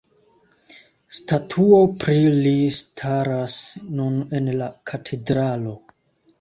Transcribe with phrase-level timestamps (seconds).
[1.17, 2.17] Statuo pri
[2.47, 3.61] li staras
[4.01, 5.79] nun en la katedralo.